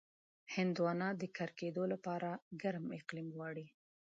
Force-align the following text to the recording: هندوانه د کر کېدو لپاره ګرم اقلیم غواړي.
هندوانه 0.53 1.07
د 1.21 1.21
کر 1.37 1.49
کېدو 1.59 1.83
لپاره 1.93 2.29
ګرم 2.61 2.85
اقلیم 2.99 3.27
غواړي. 3.35 3.65